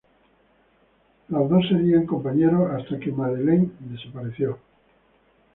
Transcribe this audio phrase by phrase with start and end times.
[1.27, 4.57] Los dos serían compañeros hasta que Madelyne desapareció.